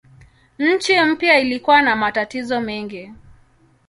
[0.59, 3.13] Nchi mpya ilikuwa na matatizo mengi.